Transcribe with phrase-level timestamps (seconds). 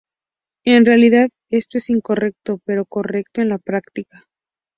[0.65, 4.25] En realidad, esto es incorrecto, pero correcto en la práctica.